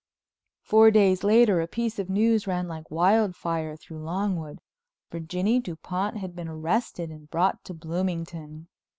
[0.63, 4.57] Four days later a piece of news ran like wildfire through Longwood:
[5.11, 8.67] Virginie Dupont had been arrested and brought to Bloomington.